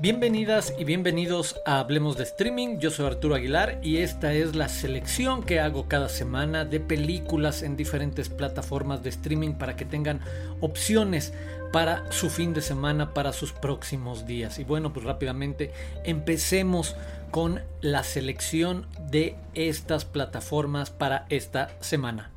Bienvenidas 0.00 0.74
y 0.78 0.84
bienvenidos 0.84 1.60
a 1.66 1.80
Hablemos 1.80 2.16
de 2.16 2.22
Streaming, 2.22 2.78
yo 2.78 2.92
soy 2.92 3.06
Arturo 3.06 3.34
Aguilar 3.34 3.80
y 3.82 3.96
esta 3.96 4.32
es 4.32 4.54
la 4.54 4.68
selección 4.68 5.42
que 5.42 5.58
hago 5.58 5.88
cada 5.88 6.08
semana 6.08 6.64
de 6.64 6.78
películas 6.78 7.64
en 7.64 7.76
diferentes 7.76 8.28
plataformas 8.28 9.02
de 9.02 9.08
streaming 9.08 9.54
para 9.54 9.74
que 9.74 9.84
tengan 9.84 10.20
opciones 10.60 11.32
para 11.72 12.12
su 12.12 12.30
fin 12.30 12.54
de 12.54 12.60
semana, 12.60 13.12
para 13.12 13.32
sus 13.32 13.50
próximos 13.50 14.24
días. 14.24 14.60
Y 14.60 14.64
bueno, 14.64 14.92
pues 14.92 15.04
rápidamente 15.04 15.72
empecemos 16.04 16.94
con 17.32 17.60
la 17.80 18.04
selección 18.04 18.86
de 19.10 19.34
estas 19.54 20.04
plataformas 20.04 20.90
para 20.90 21.26
esta 21.28 21.70
semana. 21.80 22.30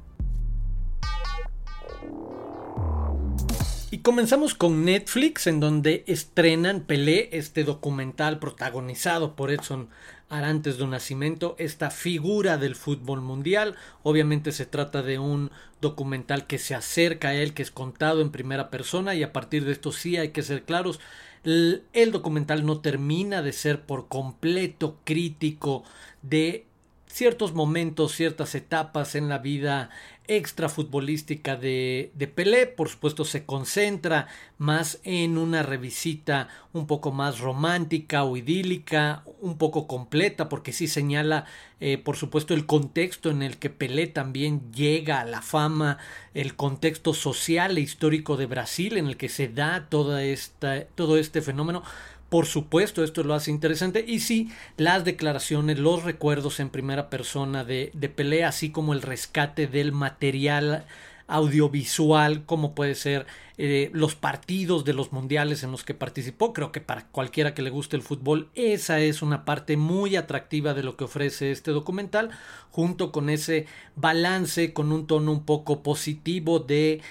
Y 3.93 3.97
comenzamos 3.97 4.55
con 4.55 4.85
Netflix, 4.85 5.47
en 5.47 5.59
donde 5.59 6.05
estrenan 6.07 6.79
Pelé, 6.79 7.27
este 7.33 7.65
documental 7.65 8.39
protagonizado 8.39 9.35
por 9.35 9.51
Edson 9.51 9.89
Arantes 10.29 10.77
de 10.77 10.87
Nacimiento, 10.87 11.57
esta 11.59 11.91
figura 11.91 12.57
del 12.57 12.75
fútbol 12.75 13.19
mundial. 13.19 13.75
Obviamente 14.01 14.53
se 14.53 14.65
trata 14.65 15.01
de 15.01 15.19
un 15.19 15.51
documental 15.81 16.47
que 16.47 16.57
se 16.57 16.73
acerca 16.73 17.27
a 17.27 17.33
él, 17.33 17.53
que 17.53 17.63
es 17.63 17.71
contado 17.71 18.21
en 18.21 18.31
primera 18.31 18.69
persona, 18.69 19.13
y 19.13 19.23
a 19.23 19.33
partir 19.33 19.65
de 19.65 19.73
esto 19.73 19.91
sí 19.91 20.15
hay 20.15 20.29
que 20.29 20.41
ser 20.41 20.63
claros. 20.63 21.01
El, 21.43 21.83
el 21.91 22.13
documental 22.13 22.65
no 22.65 22.79
termina 22.79 23.41
de 23.41 23.51
ser 23.51 23.81
por 23.81 24.07
completo 24.07 24.99
crítico 25.03 25.83
de 26.21 26.65
ciertos 27.07 27.53
momentos, 27.53 28.13
ciertas 28.13 28.55
etapas 28.55 29.15
en 29.15 29.27
la 29.27 29.39
vida 29.39 29.89
extrafutbolística 30.37 31.55
de, 31.55 32.11
de 32.13 32.27
Pelé. 32.27 32.67
Por 32.67 32.89
supuesto, 32.89 33.25
se 33.25 33.45
concentra 33.45 34.27
más 34.57 34.99
en 35.03 35.37
una 35.37 35.63
revisita 35.63 36.47
un 36.73 36.87
poco 36.87 37.11
más 37.11 37.39
romántica 37.39 38.23
o 38.23 38.37
idílica, 38.37 39.23
un 39.41 39.57
poco 39.57 39.87
completa, 39.87 40.49
porque 40.49 40.71
sí 40.71 40.87
señala, 40.87 41.45
eh, 41.79 41.97
por 41.97 42.15
supuesto, 42.15 42.53
el 42.53 42.65
contexto 42.65 43.29
en 43.29 43.41
el 43.41 43.57
que 43.57 43.69
Pelé 43.69 44.07
también 44.07 44.71
llega 44.71 45.19
a 45.19 45.25
la 45.25 45.41
fama, 45.41 45.97
el 46.33 46.55
contexto 46.55 47.13
social 47.13 47.77
e 47.77 47.81
histórico 47.81 48.37
de 48.37 48.45
Brasil 48.45 48.97
en 48.97 49.07
el 49.07 49.17
que 49.17 49.29
se 49.29 49.49
da 49.49 49.87
toda 49.89 50.23
esta, 50.23 50.85
todo 50.85 51.17
este 51.17 51.41
fenómeno 51.41 51.83
por 52.31 52.45
supuesto, 52.45 53.03
esto 53.03 53.25
lo 53.25 53.33
hace 53.33 53.51
interesante. 53.51 54.05
Y 54.07 54.21
sí, 54.21 54.53
las 54.77 55.03
declaraciones, 55.03 55.79
los 55.79 56.03
recuerdos 56.03 56.61
en 56.61 56.69
primera 56.69 57.09
persona 57.09 57.65
de, 57.65 57.91
de 57.93 58.07
Pelé, 58.07 58.45
así 58.45 58.69
como 58.71 58.93
el 58.93 59.01
rescate 59.01 59.67
del 59.67 59.91
material 59.91 60.85
audiovisual, 61.27 62.45
como 62.45 62.73
puede 62.73 62.95
ser 62.95 63.25
eh, 63.63 63.91
los 63.93 64.15
partidos 64.15 64.85
de 64.85 64.93
los 64.93 65.11
mundiales 65.11 65.61
en 65.61 65.69
los 65.69 65.83
que 65.83 65.93
participó. 65.93 66.51
Creo 66.51 66.71
que 66.71 66.81
para 66.81 67.05
cualquiera 67.09 67.53
que 67.53 67.61
le 67.61 67.69
guste 67.69 67.95
el 67.95 68.01
fútbol, 68.01 68.49
esa 68.55 68.99
es 68.99 69.21
una 69.21 69.45
parte 69.45 69.77
muy 69.77 70.15
atractiva 70.15 70.73
de 70.73 70.81
lo 70.81 70.97
que 70.97 71.03
ofrece 71.03 71.51
este 71.51 71.69
documental, 71.69 72.31
junto 72.71 73.11
con 73.11 73.29
ese 73.29 73.67
balance, 73.95 74.73
con 74.73 74.91
un 74.91 75.05
tono 75.05 75.31
un 75.31 75.45
poco 75.45 75.83
positivo 75.83 76.57
de 76.57 77.01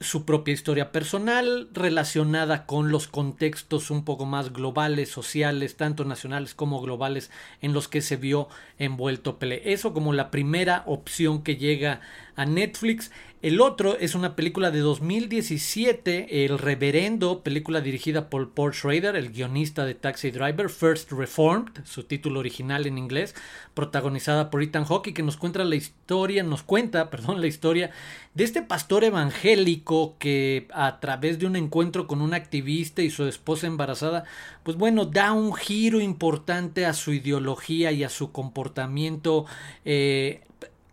su 0.00 0.24
propia 0.24 0.52
historia 0.52 0.90
personal, 0.90 1.68
relacionada 1.72 2.66
con 2.66 2.90
los 2.90 3.06
contextos 3.06 3.92
un 3.92 4.04
poco 4.04 4.26
más 4.26 4.52
globales, 4.52 5.10
sociales, 5.10 5.76
tanto 5.76 6.04
nacionales 6.04 6.54
como 6.54 6.80
globales, 6.80 7.30
en 7.60 7.72
los 7.72 7.86
que 7.86 8.00
se 8.00 8.16
vio 8.16 8.48
envuelto 8.78 9.38
Pelé. 9.38 9.72
Eso 9.72 9.92
como 9.92 10.12
la 10.12 10.32
primera 10.32 10.82
opción 10.86 11.44
que 11.44 11.56
llega 11.56 12.00
a 12.34 12.46
Netflix. 12.46 13.12
El 13.42 13.60
otro 13.60 13.96
es 13.98 14.14
una 14.14 14.34
película 14.36 14.70
de 14.70 14.80
2017, 14.80 15.73
El 15.76 16.60
Reverendo, 16.60 17.42
película 17.42 17.80
dirigida 17.80 18.30
por 18.30 18.50
Paul 18.50 18.72
Schrader, 18.72 19.16
el 19.16 19.32
guionista 19.32 19.84
de 19.84 19.96
Taxi 19.96 20.30
Driver, 20.30 20.70
First 20.70 21.10
Reformed, 21.10 21.72
su 21.82 22.04
título 22.04 22.38
original 22.38 22.86
en 22.86 22.96
inglés, 22.96 23.34
protagonizada 23.74 24.50
por 24.50 24.62
Ethan 24.62 24.84
Hawke, 24.84 25.12
que 25.12 25.24
nos 25.24 25.36
cuenta 25.36 25.64
la 25.64 25.74
historia, 25.74 26.44
nos 26.44 26.62
cuenta, 26.62 27.10
perdón, 27.10 27.40
la 27.40 27.48
historia 27.48 27.90
de 28.34 28.44
este 28.44 28.62
pastor 28.62 29.02
evangélico 29.02 30.14
que 30.20 30.68
a 30.72 31.00
través 31.00 31.40
de 31.40 31.46
un 31.46 31.56
encuentro 31.56 32.06
con 32.06 32.22
un 32.22 32.34
activista 32.34 33.02
y 33.02 33.10
su 33.10 33.26
esposa 33.26 33.66
embarazada, 33.66 34.22
pues 34.62 34.76
bueno, 34.76 35.06
da 35.06 35.32
un 35.32 35.54
giro 35.54 36.00
importante 36.00 36.86
a 36.86 36.92
su 36.92 37.12
ideología 37.12 37.90
y 37.90 38.04
a 38.04 38.10
su 38.10 38.30
comportamiento 38.30 39.44
eh, 39.84 40.44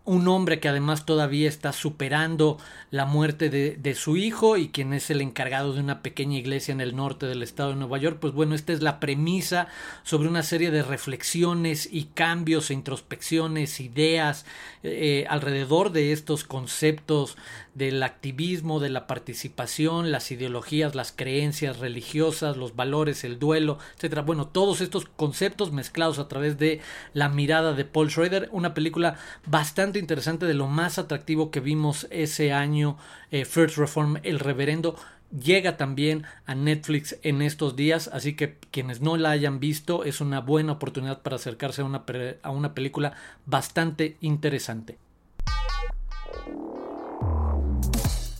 un 0.04 0.26
hombre 0.26 0.58
que 0.58 0.68
además 0.68 1.06
todavía 1.06 1.48
está 1.48 1.72
superando 1.72 2.58
la 2.90 3.06
muerte 3.06 3.50
de, 3.50 3.76
de, 3.76 3.94
su 3.94 4.16
hijo 4.16 4.56
y 4.56 4.68
quien 4.68 4.92
es 4.92 5.10
el 5.10 5.20
encargado 5.20 5.72
de 5.72 5.80
una 5.80 6.02
pequeña 6.02 6.38
iglesia 6.38 6.72
en 6.72 6.80
el 6.80 6.96
norte 6.96 7.26
del 7.26 7.42
estado 7.42 7.70
de 7.70 7.76
Nueva 7.76 7.98
York, 7.98 8.18
pues 8.20 8.34
bueno, 8.34 8.54
esta 8.54 8.72
es 8.72 8.82
la 8.82 8.98
premisa 8.98 9.68
sobre 10.02 10.28
una 10.28 10.42
serie 10.42 10.70
de 10.70 10.82
reflexiones 10.82 11.88
y 11.90 12.06
cambios 12.06 12.70
e 12.70 12.74
introspecciones, 12.74 13.80
ideas 13.80 14.44
eh, 14.82 15.24
alrededor 15.28 15.92
de 15.92 16.12
estos 16.12 16.42
conceptos 16.42 17.36
del 17.74 18.02
activismo, 18.02 18.80
de 18.80 18.90
la 18.90 19.06
participación, 19.06 20.12
las 20.12 20.30
ideologías, 20.30 20.94
las 20.94 21.12
creencias 21.12 21.78
religiosas, 21.78 22.56
los 22.56 22.76
valores, 22.76 23.24
el 23.24 23.38
duelo, 23.38 23.78
etcétera. 23.96 24.22
Bueno, 24.22 24.46
todos 24.48 24.80
estos 24.80 25.06
conceptos 25.06 25.72
mezclados 25.72 26.18
a 26.18 26.28
través 26.28 26.58
de 26.58 26.80
la 27.14 27.28
mirada 27.28 27.72
de 27.72 27.84
Paul 27.84 28.10
Schrader, 28.10 28.48
una 28.52 28.74
película 28.74 29.16
bastante 29.46 29.91
interesante 29.98 30.46
de 30.46 30.54
lo 30.54 30.68
más 30.68 30.98
atractivo 30.98 31.50
que 31.50 31.60
vimos 31.60 32.06
ese 32.10 32.52
año, 32.52 32.96
eh, 33.30 33.44
First 33.44 33.76
Reform, 33.76 34.18
El 34.22 34.38
Reverendo 34.38 34.96
llega 35.32 35.76
también 35.76 36.24
a 36.46 36.54
Netflix 36.54 37.18
en 37.22 37.42
estos 37.42 37.76
días, 37.76 38.08
así 38.12 38.34
que 38.34 38.58
quienes 38.70 39.00
no 39.00 39.16
la 39.16 39.30
hayan 39.30 39.60
visto 39.60 40.04
es 40.04 40.20
una 40.20 40.40
buena 40.40 40.72
oportunidad 40.72 41.22
para 41.22 41.36
acercarse 41.36 41.82
a 41.82 41.84
una, 41.84 42.04
a 42.42 42.50
una 42.50 42.74
película 42.74 43.14
bastante 43.46 44.16
interesante. 44.20 44.98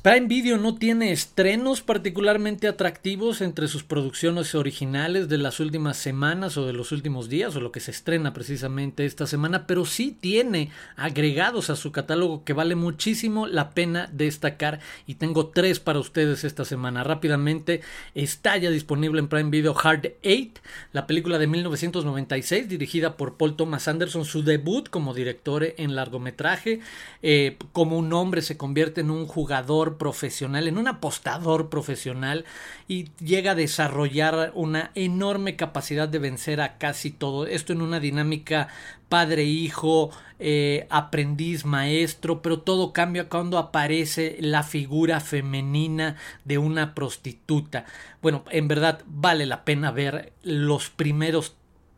Prime 0.03 0.27
Video 0.27 0.59
no 0.59 0.75
tiene 0.75 1.13
estrenos 1.13 1.81
particularmente 1.81 2.67
atractivos 2.67 3.41
entre 3.41 3.69
sus 3.69 3.85
producciones 3.85 4.57
originales 4.57 5.29
de 5.29 5.39
las 5.39 5.61
últimas 5.61 5.97
semanas 5.97 6.57
o 6.57 6.67
de 6.67 6.73
los 6.73 6.91
últimos 6.91 7.29
días 7.29 7.55
o 7.55 7.61
lo 7.61 7.71
que 7.71 7.79
se 7.79 7.93
estrena 7.93 8.33
precisamente 8.33 9.07
esta 9.07 9.29
semana, 9.29 9.65
pero 9.69 9.85
sí 9.85 10.11
tiene 10.21 10.73
agregados 10.97 11.71
a 11.71 11.77
su 11.77 11.93
catálogo 11.93 12.43
que 12.43 12.53
vale 12.53 12.75
muchísimo 12.75 13.47
la 13.47 13.71
pena 13.71 14.11
destacar 14.13 14.81
y 15.07 15.15
tengo 15.15 15.51
tres 15.51 15.79
para 15.79 16.01
ustedes 16.01 16.43
esta 16.43 16.65
semana. 16.65 17.05
Rápidamente 17.05 17.81
está 18.17 18.57
ya 18.57 18.71
disponible 18.71 19.21
en 19.21 19.29
Prime 19.29 19.51
Video 19.51 19.77
Hard 19.81 20.15
Eight, 20.25 20.59
la 20.93 21.07
película 21.07 21.39
de 21.39 21.47
1996 21.47 22.69
dirigida 22.69 23.17
por 23.17 23.37
Paul 23.37 23.55
Thomas 23.55 23.87
Anderson, 23.87 24.25
su 24.25 24.43
debut 24.43 24.89
como 24.89 25.15
director 25.15 25.65
en 25.77 25.95
largometraje, 25.95 26.81
eh, 27.23 27.57
como 27.71 27.97
un 27.97 28.13
hombre 28.13 28.43
se 28.43 28.57
convierte 28.57 29.03
en 29.03 29.13
un 29.13 29.29
jugador 29.29 29.92
profesional, 29.99 30.69
en 30.69 30.79
un 30.79 30.89
apostador 30.89 31.69
profesional 31.69 32.45
y 32.89 33.11
llega 33.19 33.53
a 33.53 33.57
desarrollar 33.57 34.53
una 34.55 34.91
enorme 34.95 35.57
capacidad 35.57 36.09
de 36.09 36.19
vencer 36.19 36.61
a 36.61 36.79
casi 36.79 37.11
todo. 37.11 37.47
Esto 37.47 37.73
en 37.73 37.83
una 37.83 38.01
dinámica 38.01 38.69
padre-hijo, 39.09 40.11
eh, 40.39 40.87
aprendiz-maestro, 40.91 42.43
pero 42.43 42.61
todo 42.61 42.93
cambia 42.93 43.29
cuando 43.29 43.59
aparece 43.59 44.39
la 44.41 44.63
figura 44.63 45.21
femenina 45.21 46.17
de 46.45 46.59
una 46.59 46.95
prostituta. 46.95 47.85
Bueno, 48.23 48.45
en 48.51 48.69
verdad 48.69 49.03
vale 49.07 49.47
la 49.47 49.65
pena 49.65 49.91
ver 49.91 50.33
los 50.43 50.91
primeros 50.91 51.57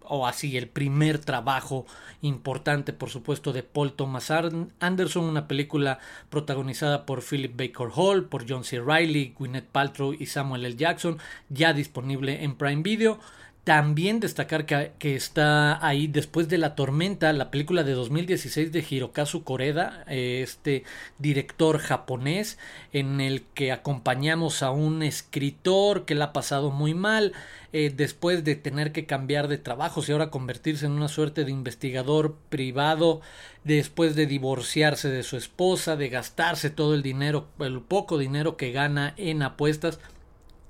o 0.08 0.26
así 0.26 0.56
el 0.56 0.68
primer 0.68 1.18
trabajo 1.18 1.86
importante 2.22 2.92
por 2.92 3.10
supuesto 3.10 3.52
de 3.52 3.62
Paul 3.62 3.92
Thomas 3.92 4.30
Anderson, 4.30 5.24
una 5.24 5.48
película 5.48 5.98
protagonizada 6.30 7.06
por 7.06 7.22
Philip 7.22 7.56
Baker 7.56 7.88
Hall, 7.94 8.24
por 8.24 8.48
John 8.48 8.64
C. 8.64 8.80
Reilly, 8.80 9.34
Gwyneth 9.38 9.66
Paltrow 9.66 10.14
y 10.14 10.26
Samuel 10.26 10.64
L. 10.64 10.76
Jackson, 10.76 11.18
ya 11.48 11.72
disponible 11.72 12.44
en 12.44 12.56
Prime 12.56 12.82
Video. 12.82 13.18
También 13.64 14.20
destacar 14.20 14.66
que, 14.66 15.16
está 15.16 15.84
ahí 15.86 16.06
después 16.06 16.50
de 16.50 16.58
la 16.58 16.74
tormenta, 16.74 17.32
la 17.32 17.50
película 17.50 17.82
de 17.82 17.92
2016 17.92 18.70
de 18.72 18.84
Hirokazu 18.88 19.42
Koreda, 19.42 20.04
eh, 20.06 20.42
este 20.42 20.84
director 21.18 21.78
japonés, 21.78 22.58
en 22.92 23.22
el 23.22 23.42
que 23.54 23.72
acompañamos 23.72 24.62
a 24.62 24.70
un 24.70 25.02
escritor 25.02 26.04
que 26.04 26.14
la 26.14 26.26
ha 26.26 26.32
pasado 26.34 26.72
muy 26.72 26.92
mal, 26.92 27.32
eh, 27.72 27.90
después 27.94 28.44
de 28.44 28.54
tener 28.54 28.92
que 28.92 29.06
cambiar 29.06 29.48
de 29.48 29.56
trabajos 29.56 30.10
y 30.10 30.12
ahora 30.12 30.28
convertirse 30.28 30.84
en 30.84 30.92
una 30.92 31.08
suerte 31.08 31.46
de 31.46 31.50
investigador 31.50 32.36
privado, 32.50 33.22
después 33.64 34.14
de 34.14 34.26
divorciarse 34.26 35.08
de 35.08 35.22
su 35.22 35.38
esposa, 35.38 35.96
de 35.96 36.10
gastarse 36.10 36.68
todo 36.68 36.94
el 36.94 37.02
dinero, 37.02 37.48
el 37.58 37.80
poco 37.80 38.18
dinero 38.18 38.58
que 38.58 38.72
gana 38.72 39.14
en 39.16 39.42
apuestas. 39.42 40.00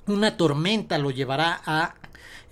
Una 0.06 0.36
tormenta 0.36 0.98
lo 0.98 1.10
llevará 1.10 1.60
a 1.64 1.94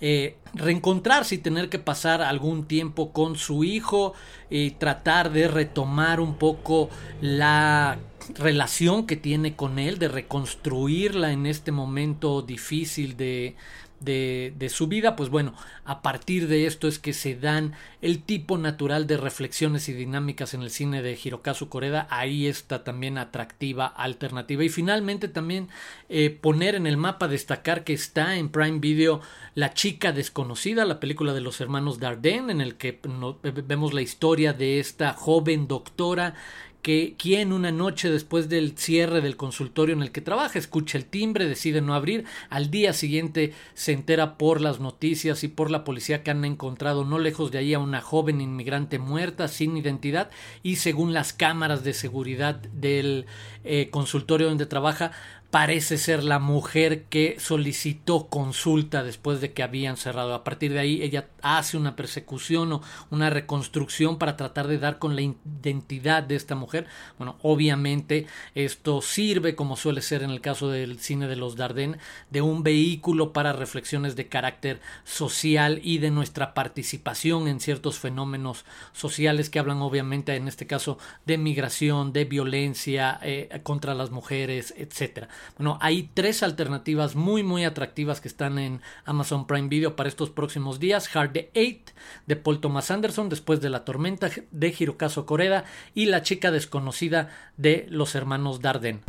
eh, 0.01 0.35
reencontrarse 0.53 1.35
y 1.35 1.37
tener 1.37 1.69
que 1.69 1.79
pasar 1.79 2.21
algún 2.21 2.65
tiempo 2.65 3.13
con 3.13 3.37
su 3.37 3.63
hijo 3.63 4.13
y 4.49 4.71
tratar 4.71 5.31
de 5.31 5.47
retomar 5.47 6.19
un 6.19 6.35
poco 6.35 6.89
la 7.21 7.99
relación 8.35 9.05
que 9.05 9.15
tiene 9.15 9.55
con 9.55 9.79
él, 9.79 9.99
de 9.99 10.07
reconstruirla 10.07 11.31
en 11.31 11.45
este 11.45 11.71
momento 11.71 12.41
difícil 12.41 13.15
de, 13.17 13.55
de, 14.03 14.69
su 14.69 14.87
vida, 14.87 15.15
pues 15.15 15.29
bueno, 15.29 15.53
a 15.85 16.01
partir 16.01 16.47
de 16.47 16.65
esto 16.65 16.87
es 16.87 16.99
que 16.99 17.13
se 17.13 17.35
dan 17.35 17.73
el 18.01 18.23
tipo 18.23 18.57
natural 18.57 19.07
de 19.07 19.17
reflexiones 19.17 19.89
y 19.89 19.93
dinámicas 19.93 20.53
en 20.53 20.61
el 20.61 20.69
cine 20.69 21.01
de 21.01 21.17
Hirokazu 21.21 21.69
Koreda, 21.69 22.07
ahí 22.09 22.47
está 22.47 22.83
también 22.83 23.17
atractiva 23.17 23.87
alternativa. 23.87 24.63
Y 24.63 24.69
finalmente 24.69 25.27
también 25.27 25.69
eh, 26.09 26.29
poner 26.29 26.75
en 26.75 26.87
el 26.87 26.97
mapa, 26.97 27.27
destacar 27.27 27.83
que 27.83 27.93
está 27.93 28.37
en 28.37 28.49
Prime 28.49 28.79
Video 28.79 29.21
La 29.55 29.73
chica 29.73 30.11
desconocida, 30.11 30.85
la 30.85 30.99
película 30.99 31.33
de 31.33 31.41
los 31.41 31.61
hermanos 31.61 31.99
Dardenne, 31.99 32.51
en 32.51 32.61
el 32.61 32.75
que 32.75 32.99
vemos 33.65 33.93
la 33.93 34.01
historia 34.01 34.53
de 34.53 34.79
esta 34.79 35.13
joven 35.13 35.67
doctora 35.67 36.35
que 36.83 37.15
quien 37.17 37.53
una 37.53 37.71
noche 37.71 38.11
después 38.11 38.49
del 38.49 38.77
cierre 38.77 39.21
del 39.21 39.37
consultorio 39.37 39.95
en 39.95 40.03
el 40.03 40.11
que 40.11 40.19
trabaja 40.21 40.59
escucha 40.59 40.97
el 40.97 41.05
timbre, 41.05 41.47
decide 41.47 41.81
no 41.81 41.95
abrir, 41.95 42.25
al 42.49 42.69
día 42.69 42.91
siguiente 42.91 43.53
se 43.73 43.93
entera 43.93 44.37
por 44.37 44.59
las 44.59 44.81
noticias 44.81 45.45
y 45.45 45.47
por 45.47 45.71
la 45.71 45.85
policía 45.85 46.23
que 46.23 46.31
han 46.31 46.43
encontrado 46.43 47.05
no 47.05 47.19
lejos 47.19 47.51
de 47.51 47.59
ahí 47.59 47.73
a 47.73 47.79
una 47.79 48.01
joven 48.01 48.41
inmigrante 48.41 48.99
muerta 48.99 49.47
sin 49.47 49.77
identidad 49.77 50.29
y 50.61 50.75
según 50.75 51.13
las 51.13 51.31
cámaras 51.31 51.85
de 51.85 51.93
seguridad 51.93 52.55
del 52.55 53.27
eh, 53.63 53.89
consultorio 53.89 54.49
donde 54.49 54.65
trabaja 54.65 55.13
parece 55.53 55.99
ser 55.99 56.23
la 56.23 56.39
mujer 56.39 57.03
que 57.03 57.35
solicitó 57.37 58.25
consulta 58.25 59.03
después 59.03 59.39
de 59.39 59.53
que 59.53 59.61
habían 59.61 59.97
cerrado. 59.97 60.33
A 60.33 60.43
partir 60.43 60.73
de 60.73 60.79
ahí 60.79 61.03
ella 61.03 61.27
hace 61.43 61.77
una 61.77 61.95
persecución 61.95 62.73
o 62.73 62.81
una 63.11 63.29
reconstrucción 63.29 64.17
para 64.17 64.35
tratar 64.35 64.67
de 64.67 64.79
dar 64.79 64.97
con 64.97 65.15
la 65.15 65.21
identidad 65.21 66.23
de 66.23 66.37
esta 66.37 66.55
mujer. 66.55 66.87
Bueno, 67.19 67.37
obviamente 67.43 68.25
esto 68.55 69.03
sirve, 69.03 69.53
como 69.53 69.77
suele 69.77 70.01
ser 70.01 70.23
en 70.23 70.31
el 70.31 70.41
caso 70.41 70.71
del 70.71 70.97
cine 70.97 71.27
de 71.27 71.35
los 71.35 71.55
Dardenne, 71.55 71.99
de 72.31 72.41
un 72.41 72.63
vehículo 72.63 73.31
para 73.31 73.53
reflexiones 73.53 74.15
de 74.15 74.27
carácter 74.27 74.81
social 75.03 75.79
y 75.83 75.99
de 75.99 76.09
nuestra 76.09 76.55
participación 76.55 77.47
en 77.47 77.59
ciertos 77.59 77.99
fenómenos 77.99 78.65
sociales 78.91 79.51
que 79.51 79.59
hablan 79.59 79.83
obviamente 79.83 80.35
en 80.35 80.47
este 80.47 80.65
caso 80.65 80.97
de 81.27 81.37
migración, 81.37 82.11
de 82.11 82.25
violencia 82.25 83.19
eh, 83.21 83.61
contra 83.61 83.93
las 83.93 84.09
mujeres, 84.09 84.73
etcétera. 84.75 85.29
Bueno, 85.57 85.77
hay 85.81 86.09
tres 86.13 86.43
alternativas 86.43 87.15
muy 87.15 87.43
muy 87.43 87.63
atractivas 87.65 88.21
que 88.21 88.27
están 88.27 88.59
en 88.59 88.81
Amazon 89.05 89.47
Prime 89.47 89.67
Video 89.67 89.95
para 89.95 90.09
estos 90.09 90.29
próximos 90.29 90.79
días. 90.79 91.13
Hard 91.15 91.31
the 91.31 91.51
Eight 91.53 91.91
de 92.25 92.35
Paul 92.35 92.59
Thomas 92.59 92.91
Anderson 92.91 93.29
después 93.29 93.61
de 93.61 93.69
La 93.69 93.85
Tormenta 93.85 94.29
de 94.51 94.75
Hirokazu 94.77 95.25
Koreda 95.25 95.65
y 95.93 96.05
La 96.05 96.21
chica 96.21 96.51
desconocida 96.51 97.29
de 97.57 97.85
los 97.89 98.15
hermanos 98.15 98.61
Darden. 98.61 99.01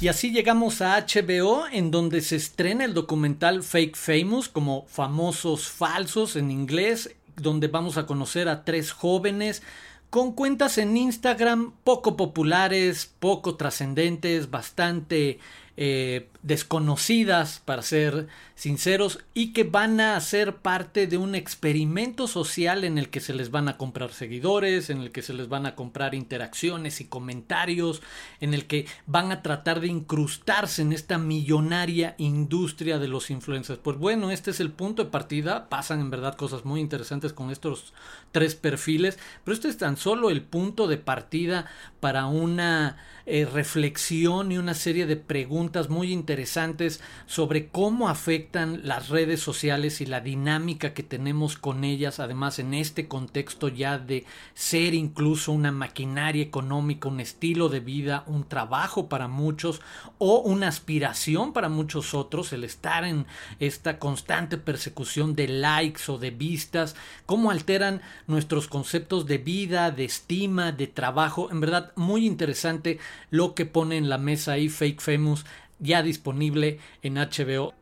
Y 0.00 0.08
así 0.08 0.30
llegamos 0.30 0.80
a 0.80 0.98
HBO, 0.98 1.66
en 1.70 1.90
donde 1.90 2.22
se 2.22 2.36
estrena 2.36 2.86
el 2.86 2.94
documental 2.94 3.62
Fake 3.62 3.96
Famous, 3.96 4.48
como 4.48 4.86
famosos 4.86 5.68
falsos 5.68 6.36
en 6.36 6.50
inglés, 6.50 7.14
donde 7.36 7.68
vamos 7.68 7.98
a 7.98 8.06
conocer 8.06 8.48
a 8.48 8.64
tres 8.64 8.92
jóvenes 8.92 9.62
con 10.10 10.32
cuentas 10.32 10.76
en 10.78 10.96
Instagram 10.96 11.72
poco 11.84 12.16
populares, 12.16 13.10
poco 13.20 13.56
trascendentes, 13.56 14.50
bastante 14.50 15.38
eh, 15.82 16.28
desconocidas, 16.42 17.62
para 17.64 17.80
ser 17.80 18.28
sinceros, 18.54 19.20
y 19.32 19.54
que 19.54 19.64
van 19.64 19.98
a 19.98 20.20
ser 20.20 20.56
parte 20.56 21.06
de 21.06 21.16
un 21.16 21.34
experimento 21.34 22.28
social 22.28 22.84
en 22.84 22.98
el 22.98 23.08
que 23.08 23.20
se 23.20 23.32
les 23.32 23.50
van 23.50 23.66
a 23.66 23.78
comprar 23.78 24.12
seguidores, 24.12 24.90
en 24.90 25.00
el 25.00 25.10
que 25.10 25.22
se 25.22 25.32
les 25.32 25.48
van 25.48 25.64
a 25.64 25.76
comprar 25.76 26.14
interacciones 26.14 27.00
y 27.00 27.06
comentarios, 27.06 28.02
en 28.40 28.52
el 28.52 28.66
que 28.66 28.86
van 29.06 29.32
a 29.32 29.40
tratar 29.40 29.80
de 29.80 29.86
incrustarse 29.86 30.82
en 30.82 30.92
esta 30.92 31.16
millonaria 31.16 32.14
industria 32.18 32.98
de 32.98 33.08
los 33.08 33.30
influencers. 33.30 33.80
Pues 33.82 33.96
bueno, 33.96 34.30
este 34.30 34.50
es 34.50 34.60
el 34.60 34.72
punto 34.72 35.04
de 35.04 35.10
partida, 35.10 35.70
pasan 35.70 36.00
en 36.00 36.10
verdad 36.10 36.36
cosas 36.36 36.66
muy 36.66 36.80
interesantes 36.80 37.32
con 37.32 37.50
estos 37.50 37.94
tres 38.32 38.54
perfiles, 38.54 39.18
pero 39.44 39.54
este 39.54 39.68
es 39.68 39.78
tan 39.78 39.96
solo 39.96 40.28
el 40.28 40.42
punto 40.42 40.88
de 40.88 40.98
partida 40.98 41.70
para 42.00 42.26
una 42.26 42.98
eh, 43.24 43.46
reflexión 43.46 44.50
y 44.52 44.58
una 44.58 44.74
serie 44.74 45.06
de 45.06 45.16
preguntas 45.16 45.69
muy 45.88 46.12
interesantes 46.12 47.00
sobre 47.26 47.68
cómo 47.68 48.08
afectan 48.08 48.80
las 48.84 49.08
redes 49.08 49.40
sociales 49.40 50.00
y 50.00 50.06
la 50.06 50.20
dinámica 50.20 50.94
que 50.94 51.02
tenemos 51.02 51.56
con 51.56 51.84
ellas, 51.84 52.18
además 52.18 52.58
en 52.58 52.74
este 52.74 53.06
contexto 53.06 53.68
ya 53.68 53.98
de 53.98 54.24
ser 54.54 54.94
incluso 54.94 55.52
una 55.52 55.70
maquinaria 55.70 56.42
económica, 56.42 57.08
un 57.08 57.20
estilo 57.20 57.68
de 57.68 57.80
vida, 57.80 58.24
un 58.26 58.48
trabajo 58.48 59.08
para 59.08 59.28
muchos 59.28 59.80
o 60.18 60.40
una 60.40 60.68
aspiración 60.68 61.52
para 61.52 61.68
muchos 61.68 62.14
otros, 62.14 62.52
el 62.52 62.64
estar 62.64 63.04
en 63.04 63.26
esta 63.60 63.98
constante 63.98 64.58
persecución 64.58 65.36
de 65.36 65.46
likes 65.46 66.02
o 66.08 66.18
de 66.18 66.30
vistas, 66.30 66.96
cómo 67.26 67.50
alteran 67.50 68.02
nuestros 68.26 68.66
conceptos 68.66 69.26
de 69.26 69.38
vida, 69.38 69.92
de 69.92 70.04
estima, 70.04 70.72
de 70.72 70.88
trabajo, 70.88 71.48
en 71.50 71.60
verdad 71.60 71.92
muy 71.94 72.26
interesante 72.26 72.98
lo 73.30 73.54
que 73.54 73.66
pone 73.66 73.96
en 73.96 74.08
la 74.08 74.18
mesa 74.18 74.52
ahí 74.52 74.68
Fake 74.68 75.00
Famous 75.00 75.44
ya 75.80 76.02
disponible 76.02 76.78
en 77.02 77.14
HBO. 77.14 77.74